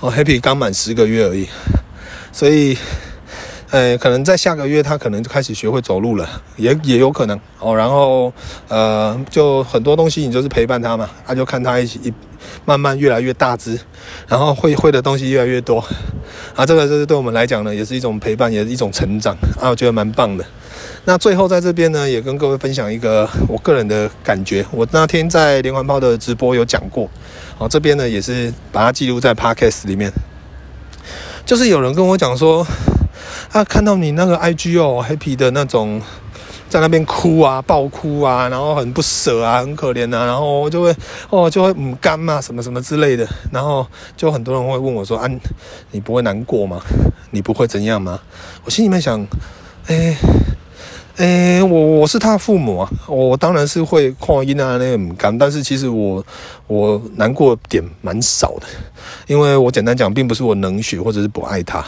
[0.00, 1.48] 哦，Happy 刚满十个月而已，
[2.30, 2.76] 所以
[3.70, 7.74] 呃，可能在下个月他可能就开始学会走路了，也也有可能哦。
[7.74, 8.32] 然后
[8.68, 12.12] 呃，就很多东西你就是陪伴他嘛，他就看他一起一
[12.64, 13.76] 慢慢越来越大只，
[14.28, 15.84] 然后会会的东西越来越多
[16.54, 16.64] 啊。
[16.64, 20.44] 这个就是对我们来讲呢，也是一种陪伴，也是一种成长啊，我觉得蛮棒的。
[21.08, 24.66] 那最后在这边呢，也跟各位分享一个我个人的感觉。
[24.72, 27.08] 我那天在连环炮的直播有讲过，
[27.58, 30.12] 哦，这边呢也是把它记录在 Podcast 里面。
[31.44, 32.66] 就是有人跟我讲说，
[33.48, 36.02] 他看到你那个 IG 哦，Happy 的那种，
[36.68, 40.92] 在那边哭啊，爆哭啊，然后很不舍啊，很可怜啊，然后就会
[41.30, 45.30] 哦，就会唔甘嘛，什么什么之类的，然后就很多人会问我说，啊，
[45.92, 46.80] 你不会难过吗？
[47.30, 48.18] 你不会怎样吗？
[48.64, 49.24] 我心里面想，
[49.86, 50.16] 哎。
[51.16, 56.22] 诶、我我是他父母啊，我当然是会看因啊那个唔甘，但是其实我
[56.66, 58.66] 我难过点蛮少的，
[59.26, 61.82] 因为我简单讲，并不是我冷血或者是不爱他，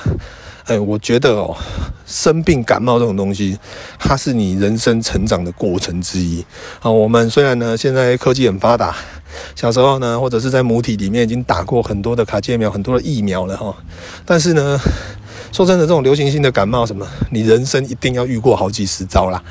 [0.68, 1.54] 诶、我觉得哦，
[2.06, 3.58] 生病感冒这种东西，
[3.98, 6.42] 它是你人生成长的过程之一
[6.80, 6.90] 啊。
[6.90, 8.96] 我们虽然呢现在科技很发达，
[9.54, 13.76] 小时候呢或者是在母体里面已经打过很多的卡介苗、很多的疫苗了哈，
[14.24, 14.80] 但是呢。
[15.52, 19.42] 说真的，这种流行性的感冒什么，你人生一定要遇过好几十招啦。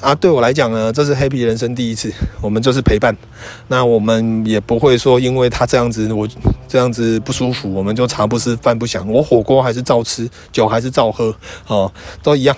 [0.00, 0.14] 啊！
[0.14, 3.16] 对我来讲呢，这是 Happy 人生第一次，我们就是陪伴。
[3.68, 6.28] 那我们也不会说，因为他这样子，我
[6.68, 11.34] 这样子不舒服，我们就茶不思饭不想，我火锅还是照吃，酒还是照喝，
[11.66, 11.90] 哦，
[12.22, 12.54] 都一样。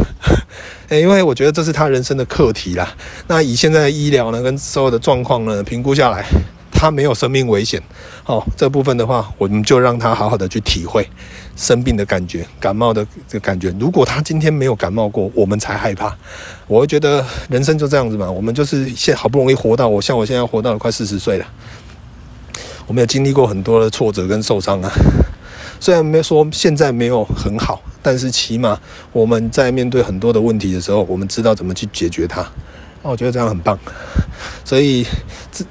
[0.89, 2.93] 欸， 因为我觉得这是他人生的课题啦。
[3.29, 6.27] 那以现在的医疗呢，跟所有的状况呢，评估下来。
[6.71, 7.83] 他没有生命危险，
[8.27, 11.09] 哦，这部分的话，我们就让他好好的去体会
[11.57, 13.75] 生病的感觉，感冒的这个感觉。
[13.81, 16.17] 如果他今天没有感冒过，我们才害怕。
[16.69, 21.47] 我会觉得人生就这样子嘛，我们就是现好不容易活到我，像我现在活到了快四十岁了，
[22.87, 24.93] 我们有经历过很多的挫折跟受伤啊。
[25.81, 28.79] 虽然没说现在没有很好，但是起码
[29.13, 32.47] 我们在面对很多的问题的时候，我们知道怎么去解决它。
[33.03, 33.77] 我觉得这样很棒，
[34.65, 35.05] 所以
[35.51, 35.65] 这。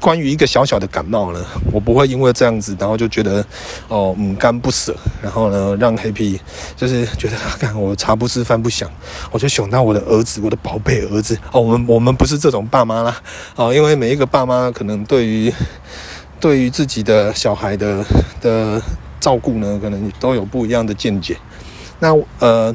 [0.00, 3.44] 关于一个小小的感冒呢，我不会因为这样子，然后就觉得
[3.86, 6.40] 哦，唔甘不舍，然后呢，让 Happy
[6.74, 8.90] 就是觉得啊，我茶不思饭不想，
[9.30, 13.20] 我就想到我的儿子，我的宝贝儿子哦，我们我们不是这种爸妈啦，
[13.56, 15.52] 哦，因为每一个爸妈可能对于
[16.40, 18.02] 对于自己的小孩的
[18.40, 18.80] 的
[19.20, 21.36] 照顾呢，可能都有不一样的见解。
[21.98, 22.74] 那呃，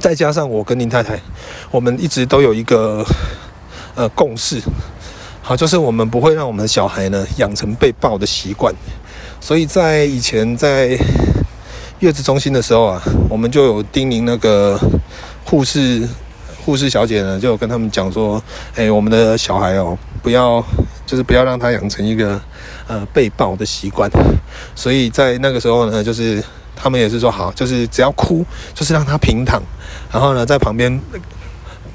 [0.00, 1.20] 再加上我跟林太太，
[1.70, 3.04] 我们一直都有一个
[3.94, 4.60] 呃共识。
[5.48, 8.70] 好，就是我们不会让我们的小孩呢养成被抱的习惯，
[9.40, 10.88] 所以在以前在
[12.00, 14.78] 月子中心的时候啊，我们就有叮咛那个
[15.46, 16.06] 护士
[16.66, 18.42] 护士小姐呢，就跟他们讲说，
[18.74, 20.62] 哎，我们的小孩哦，不要
[21.06, 22.38] 就是不要让他养成一个
[22.86, 24.10] 呃被抱的习惯，
[24.74, 26.44] 所以在那个时候呢，就是
[26.76, 29.62] 他们也是说好，就是只要哭，就是让他平躺，
[30.12, 31.00] 然后呢在旁边。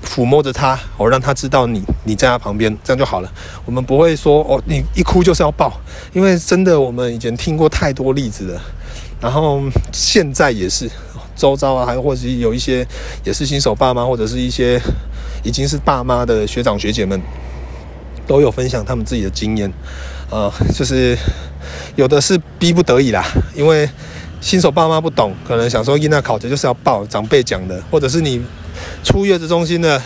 [0.04, 3.32] 抚摸着他，我让他知道你你在他旁边，这样就好了。
[3.66, 5.72] 我们不会说哦，你一哭就是要抱，
[6.12, 8.62] 因为真的我们以前听过太多例子了。
[9.20, 9.62] 然后
[9.92, 10.90] 现在也是，
[11.36, 12.86] 周遭啊，还或者有一些
[13.24, 14.80] 也是新手爸妈，或者是一些
[15.44, 17.20] 已经是爸妈的学长学姐们，
[18.28, 19.72] 都有分享他们自己的经验。
[20.30, 21.18] 呃，就是
[21.96, 23.90] 有的是逼不得已啦，因为
[24.42, 28.44] 新手爸妈不懂，可能想说囡仔考着就是要抱，长辈讲的，或者是你。
[29.04, 30.02] 出月子中心的，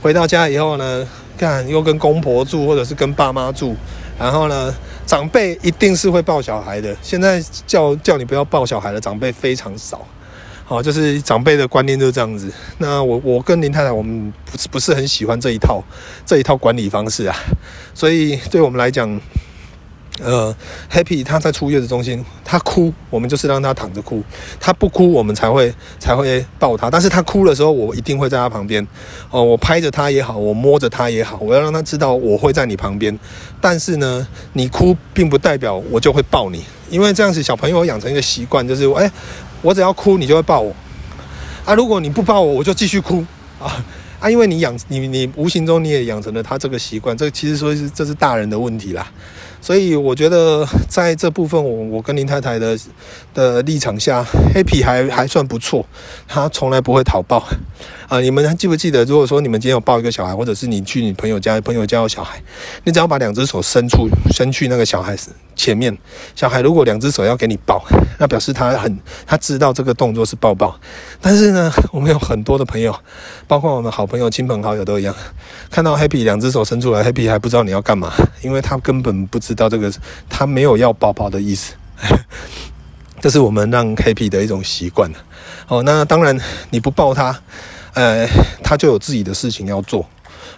[0.00, 3.74] 回到家以后呢，看又跟公婆住，或者是跟爸妈住，
[4.18, 4.74] 然后呢，
[5.06, 6.96] 长辈一定是会抱小孩的。
[7.02, 10.06] 现在叫叫你不要抱小孩的长辈非常少，
[10.64, 12.52] 好，就是长辈的观念就是这样子。
[12.78, 15.82] 那我我跟林太太，我们不是不是很喜欢这一套
[16.24, 17.36] 这一套管理方式啊，
[17.94, 19.20] 所以对我们来讲。
[20.22, 20.54] 呃
[20.90, 24.22] ，Happy 他在出月子中心，他哭，我们就是让他躺着哭，
[24.58, 26.90] 他不哭，我们才会才会抱他。
[26.90, 28.86] 但是他哭的时候，我一定会在他旁边，
[29.30, 33.18] 哦、我拍着他也好，我摸着他也好，我要让他知道我会在你旁边。
[33.60, 39.10] 但是呢，你哭并不代表我就会抱你，因为这样子小朋友养成一个习惯，就是哎，
[39.60, 40.74] 我只要哭，你就会抱我
[41.66, 41.74] 啊。
[41.74, 43.22] 如果你不抱我，我就继续哭
[43.60, 43.84] 啊
[44.18, 49.06] 啊，因为你养你你无形中你也养成了他这个习惯，这其实说是这是大人的问题啦。
[49.66, 52.78] 所以我觉得在这部分，我我跟林太太的
[53.34, 54.24] 的立场下
[54.54, 55.84] ，Happy 还还算不错，
[56.28, 57.44] 他从来不会讨抱
[58.06, 58.20] 啊。
[58.20, 62.40] 你们还记不记得，如果说你们今天有抱一个小孩，或者是你去你朋友家，朋友家有小孩，
[62.84, 65.96] 你只要把两只手伸出伸去那个小孩子前面，
[66.36, 67.82] 小孩如果两只手要给你抱，
[68.18, 70.78] 那表示他很他知道这个动作是抱抱。
[71.20, 72.94] 但是呢， 我们有很多的朋友，
[73.48, 75.14] 包括我们好朋友、亲朋好友都一样，
[75.70, 79.90] 看到 Happy 两只手伸出来，Happy 还不知道你要干嘛，因为他根本不知道这个
[80.28, 81.72] 他没有要抱抱的意思。
[83.18, 85.10] 这是我们让 Happy 的一种习惯。
[85.68, 86.38] 哦，那当然
[86.70, 87.40] 你不抱他，
[87.94, 88.28] 呃，
[88.62, 90.06] 他就有自己的事情要做。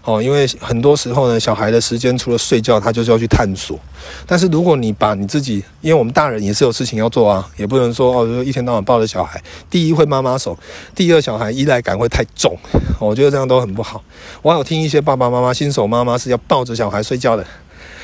[0.09, 3.79] 哦，因为很多时候呢，小孩的时间除了睡觉，他就是要去探索。
[4.27, 9.39] 但是如果你把你自己，因为我们大人也是有事情要做啊，也不能说哦，就一天到晚抱着小孩。
[9.69, 10.59] 第一会妈妈手，
[10.95, 12.57] 第二小孩依赖感会太重，
[12.99, 14.03] 我觉得这样都很不好。
[14.41, 17.45] 我有听一些爸爸妈妈新手妈妈是要抱着小孩睡觉的，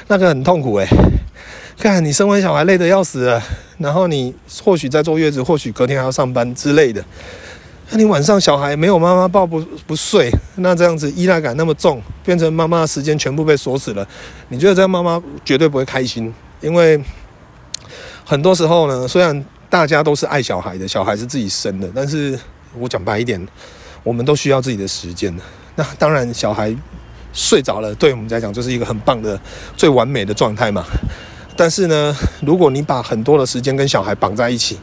[0.09, 0.87] 那个很痛苦诶。
[1.79, 3.43] 看你生完小孩累得要死了，
[3.79, 7.03] 然后你或许在坐月子，或许隔天还要上班之类的。
[7.91, 14.07] 那你晚上小孩没有妈妈抱不不睡，那这样子依赖感那么重，变成妈妈的时间全部被锁死了。
[14.49, 17.01] 你觉得这样妈妈绝对不会开心，因为
[18.25, 22.39] 很多时候呢，虽然大家都是爱小孩的，小孩是自己生的，但是
[22.79, 23.47] 我讲白一点，
[24.03, 25.35] 我们都需要自己的时间。
[25.77, 26.75] 那当然，小孩
[27.33, 29.39] 睡着了，对我们来讲就是一个很棒的、
[29.77, 30.85] 最完美的状态嘛。
[31.57, 34.79] 但是呢，如果你把很多的时间跟小孩绑在一起，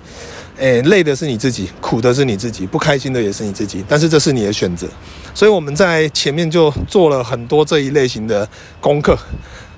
[0.62, 3.84] 诶，累的是你自己，苦的是你自己，不开心的也是你自己。
[3.90, 4.88] 但是这是你的选择，
[5.34, 8.48] 所以我们在前面就做了很多这一类型的
[8.80, 9.18] 功课，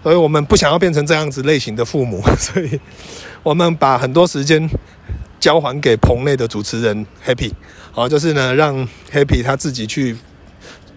[0.03, 2.77] 所以我们不想要变成这样子类型的父母， 所以
[3.43, 4.69] 我们把很多时间
[5.39, 7.53] 交还给棚内的主持人 Happy，
[7.93, 10.17] 好，就是呢让 Happy 他自己去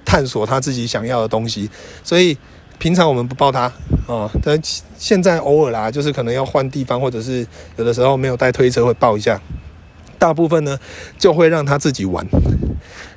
[0.05, 1.71] 探索他自己想要的东西。
[2.03, 2.37] 所以
[2.81, 3.73] 平常我们不抱他
[4.09, 4.61] 啊，但
[4.99, 7.47] 现在偶尔啦，就是可能要换地方，或者是
[7.77, 9.41] 有的时候没有带推车会抱一下。
[10.19, 10.79] 大部分呢，
[11.19, 12.27] 就会让他自己玩，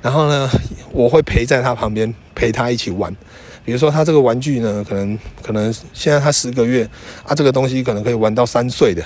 [0.02, 0.48] 然后呢，
[0.92, 3.14] 我会陪在他旁边，陪他一起玩。
[3.62, 6.88] 比如说，他这个玩具呢，可能可能现在他十个月
[7.24, 9.04] 啊，这个东西可能可以玩到三岁的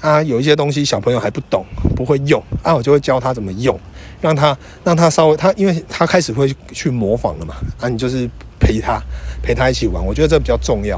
[0.00, 0.20] 啊。
[0.22, 3.78] 有一些东西小朋友还不懂，不会用啊，我就会教他怎么用，
[4.20, 9.00] 让他让他稍微他，因为他开始会去模仿了嘛啊，你就是陪他
[9.42, 10.96] 陪他一起玩，我觉得这比较重要。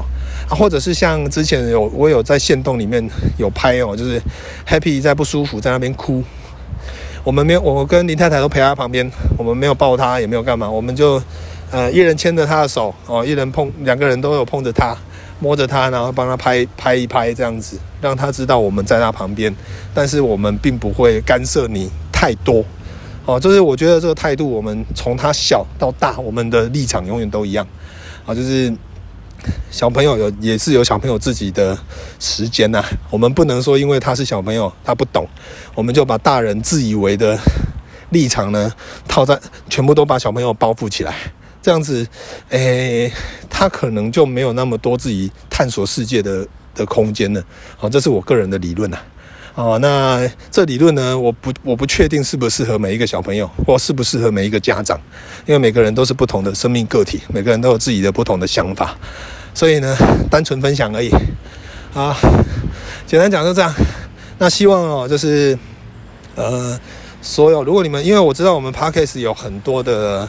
[0.49, 4.21] 啊，或者是像之前有我有在线洞里面有拍哦，就是
[4.67, 6.23] Happy 在不舒服，在那边哭，
[7.23, 11.21] 我们没有，我跟林太太都陪他旁边，我们没有抱他，也没有干嘛，我们就
[11.69, 14.95] 呃一人牵着他的手哦，一人碰，两个人都有碰着他，
[15.39, 19.53] 摸着他，然后帮他拍拍一拍这样子，让他知道我们在他旁边，
[19.93, 22.63] 但是我们并不会干涉你太多。
[23.25, 27.67] 哦，就是我觉得这个态度，我们从他小到大，我们的立场永远都一样。
[28.29, 28.71] 啊，就是。
[29.71, 31.77] 小朋友有也是有小朋友自己的
[32.19, 35.25] 时间呐，我们不能说因为他是小朋友他不懂，
[35.73, 37.39] 我们就把大人自以为的
[38.09, 38.69] 立场呢
[39.07, 39.39] 套在
[39.69, 41.15] 全部都把小朋友包覆起来，
[41.61, 42.05] 这样子，
[42.49, 43.09] 诶，
[43.49, 47.41] 他可能就没有那么多自己探索世界的的空间了。
[47.77, 48.97] 好，这是我个人的理论呐。
[49.55, 54.99] 哦，那这理论呢，我不我不确定适不适合每一个小朋友，或适不适合每一个家长，
[55.45, 58.95] 因为每个人都是不同的生命个体，每个人都有自己的不同的想法，
[59.53, 59.95] 所以呢，
[60.29, 61.09] 单纯分享而已。
[61.93, 62.15] 啊，
[63.05, 63.73] 简单讲就这样。
[64.37, 65.57] 那希望哦，就是
[66.35, 66.79] 呃，
[67.21, 70.27] 所有如果你们，因为我知道我们 Podcast 有很多的。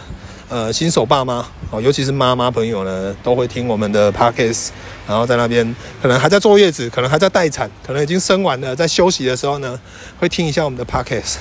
[0.51, 4.71] 呃，新手爸妈哦，尤其是妈妈朋友呢，都会听我们的 podcast，
[5.07, 5.65] 然后在那边
[6.03, 9.79] 可能还在坐月子，可能还在待产，可能已经生完了，在休息的时候呢，
[10.19, 11.37] 会听一下我们的 podcast。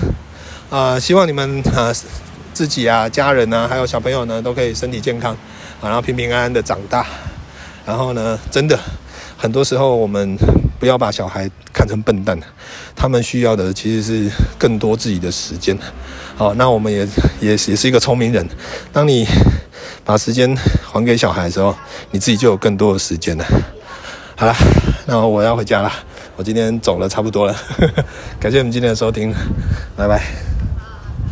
[0.70, 1.92] 啊、呃，希望你们啊
[2.54, 5.36] 自己啊、家人啊，还有小朋友呢，都可以身体健康，
[5.82, 7.04] 然后平平安安的长大。
[7.88, 8.80] 然后呢，真的
[9.36, 10.38] 很多时候我们
[10.80, 12.40] 不要把小孩看成笨蛋，
[12.96, 15.76] 他们需要的其实是更多自己的时间。
[16.40, 17.06] 好，那我们也
[17.42, 18.48] 也也是一个聪明人。
[18.94, 19.28] 当你
[20.06, 20.56] 把时间
[20.90, 21.76] 还给小孩的时候，
[22.12, 23.44] 你自己就有更多的时间了。
[24.38, 24.56] 好了，
[25.06, 25.92] 那我要回家了。
[26.38, 27.54] 我今天走了差不多了。
[28.40, 29.36] 感谢你们今天的收听，
[29.98, 30.24] 拜拜。